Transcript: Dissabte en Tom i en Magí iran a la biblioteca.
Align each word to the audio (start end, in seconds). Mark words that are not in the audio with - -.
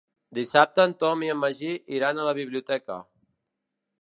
Dissabte 0.37 0.85
en 0.89 0.95
Tom 1.03 1.21
i 1.27 1.29
en 1.33 1.39
Magí 1.43 1.75
iran 1.99 2.19
a 2.19 2.27
la 2.31 2.37
biblioteca. 2.41 3.01